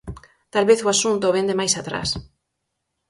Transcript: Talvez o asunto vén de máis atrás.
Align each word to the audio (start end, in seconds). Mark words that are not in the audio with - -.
Talvez 0.53 0.79
o 0.81 0.91
asunto 0.95 1.33
vén 1.35 1.47
de 1.49 1.57
máis 1.59 1.73
atrás. 1.81 2.09